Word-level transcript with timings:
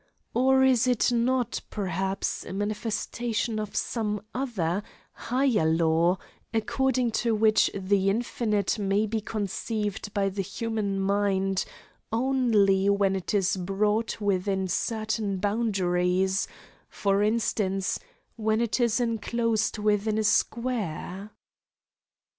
Or 0.33 0.63
is 0.63 0.87
it 0.87 1.11
not, 1.11 1.61
perhaps, 1.69 2.43
a 2.43 2.53
manifestation 2.53 3.59
of 3.59 3.75
some 3.75 4.23
other, 4.33 4.81
higher 5.13 5.67
law, 5.67 6.17
according 6.51 7.11
to 7.21 7.35
which 7.35 7.69
the 7.75 8.09
infinite 8.09 8.79
may 8.79 9.05
be 9.05 9.21
conceived 9.21 10.11
by 10.11 10.29
the 10.29 10.41
human 10.41 10.99
mind 10.99 11.65
only 12.11 12.89
when 12.89 13.15
it 13.15 13.35
is 13.35 13.55
brought 13.57 14.19
within 14.19 14.67
certain 14.67 15.37
boundaries, 15.37 16.47
for 16.89 17.21
instance, 17.21 17.99
when 18.37 18.59
it 18.59 18.79
is 18.79 18.99
enclosed 18.99 19.77
within 19.77 20.17
a 20.17 20.23
square?" 20.23 21.29